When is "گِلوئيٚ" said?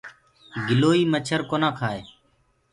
0.67-1.09